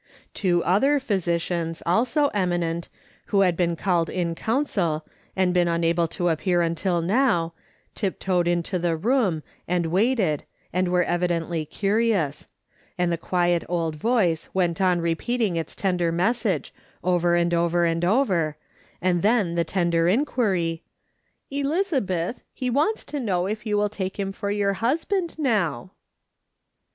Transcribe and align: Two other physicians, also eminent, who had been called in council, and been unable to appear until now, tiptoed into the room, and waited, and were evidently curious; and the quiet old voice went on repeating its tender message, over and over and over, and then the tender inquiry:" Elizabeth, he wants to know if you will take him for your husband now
Two 0.33 0.63
other 0.63 0.99
physicians, 0.99 1.83
also 1.85 2.29
eminent, 2.29 2.89
who 3.25 3.41
had 3.41 3.55
been 3.55 3.75
called 3.75 4.09
in 4.09 4.33
council, 4.33 5.05
and 5.35 5.53
been 5.53 5.67
unable 5.67 6.07
to 6.07 6.29
appear 6.29 6.63
until 6.63 7.01
now, 7.03 7.53
tiptoed 7.93 8.47
into 8.47 8.79
the 8.79 8.97
room, 8.97 9.43
and 9.67 9.85
waited, 9.91 10.43
and 10.73 10.87
were 10.87 11.03
evidently 11.03 11.65
curious; 11.67 12.47
and 12.97 13.11
the 13.11 13.15
quiet 13.15 13.63
old 13.69 13.95
voice 13.95 14.49
went 14.55 14.81
on 14.81 15.01
repeating 15.01 15.55
its 15.55 15.75
tender 15.75 16.11
message, 16.11 16.73
over 17.03 17.35
and 17.35 17.53
over 17.53 17.85
and 17.85 18.03
over, 18.03 18.57
and 19.03 19.21
then 19.21 19.53
the 19.53 19.63
tender 19.63 20.07
inquiry:" 20.07 20.81
Elizabeth, 21.51 22.41
he 22.55 22.71
wants 22.71 23.05
to 23.05 23.19
know 23.19 23.45
if 23.45 23.67
you 23.67 23.77
will 23.77 23.87
take 23.87 24.17
him 24.19 24.31
for 24.31 24.49
your 24.49 24.73
husband 24.73 25.37
now 25.37 25.91